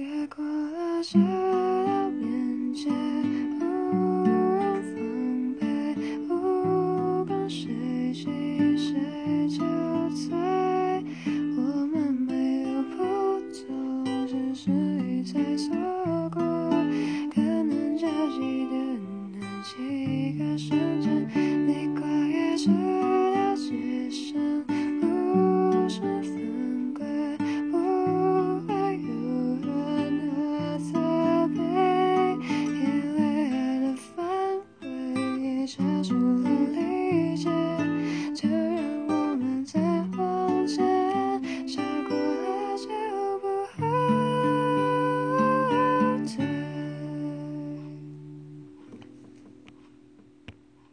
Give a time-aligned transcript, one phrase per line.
[0.00, 2.88] 越过了社交边界，
[3.60, 5.94] 无人奉陪，
[6.26, 8.24] 不管谁气
[8.78, 8.96] 谁
[9.46, 9.60] 憔
[10.10, 10.32] 悴，
[11.54, 12.96] 我们没有不
[13.52, 15.76] 同，只是雨再错
[16.30, 16.40] 过，
[17.34, 18.74] 可能交集的
[19.34, 20.79] 那几个。
[35.70, 36.89] 遮住了帘